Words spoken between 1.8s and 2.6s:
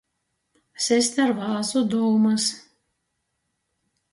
dūmys.